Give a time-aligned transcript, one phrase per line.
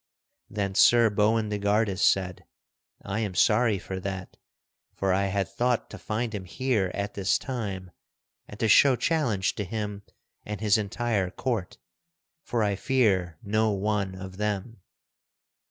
[0.49, 2.45] Then Sir Boindegardus said:
[3.05, 4.35] "I am sorry for that,
[4.95, 7.91] for I had thought to find him here at this time
[8.47, 10.01] and to show challenge to him
[10.43, 11.77] and his entire court,
[12.41, 14.81] for I fear no one of them.